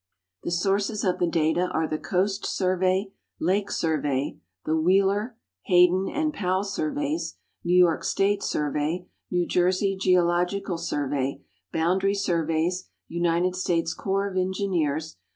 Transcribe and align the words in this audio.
The 0.41 0.49
sources 0.49 1.03
of 1.03 1.19
the 1.19 1.27
data 1.27 1.67
are 1.71 1.87
the 1.87 1.99
Coast 1.99 2.43
Survey, 2.43 3.11
Lake 3.39 3.69
Survey, 3.69 4.39
the 4.65 4.75
Wheeler, 4.75 5.37
Hayden, 5.67 6.07
and 6.11 6.33
Powell 6.33 6.63
Surveys, 6.63 7.37
New 7.63 7.77
York 7.77 8.03
State 8.03 8.41
Survey, 8.41 9.05
New 9.29 9.45
Jersey 9.45 9.95
Geo 9.95 10.25
logical 10.25 10.79
Survey, 10.79 11.43
Boundary 11.71 12.15
Surveys, 12.15 12.89
United 13.07 13.55
States 13.55 13.93
Corps 13.93 14.29
of 14.31 14.37
Engineers 14.37 15.17